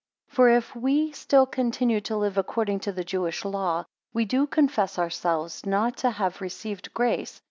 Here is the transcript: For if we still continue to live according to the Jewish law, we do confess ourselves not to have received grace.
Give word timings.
For 0.29 0.49
if 0.49 0.75
we 0.75 1.11
still 1.11 1.45
continue 1.45 2.01
to 2.01 2.17
live 2.17 2.35
according 2.35 2.79
to 2.79 2.91
the 2.91 3.03
Jewish 3.03 3.45
law, 3.45 3.85
we 4.11 4.25
do 4.25 4.47
confess 4.47 4.97
ourselves 4.97 5.63
not 5.63 5.95
to 5.97 6.09
have 6.09 6.41
received 6.41 6.91
grace. 6.95 7.39